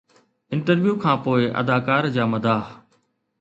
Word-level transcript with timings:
interview 0.53 0.93
کانپوءِ 1.03 1.41
اداڪار 1.59 2.03
جا 2.15 2.23
مداح 2.33 2.63